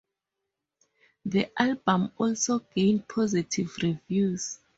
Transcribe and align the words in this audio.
The 1.25 1.51
album 1.61 2.11
also 2.17 2.57
gained 2.57 3.07
positive 3.07 3.71
reviews. 3.83 4.57